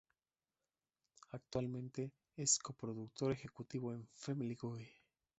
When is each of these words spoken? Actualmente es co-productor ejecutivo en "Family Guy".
Actualmente 1.29 2.11
es 2.35 2.57
co-productor 2.57 3.33
ejecutivo 3.33 3.93
en 3.93 4.09
"Family 4.15 4.55
Guy". 4.55 4.89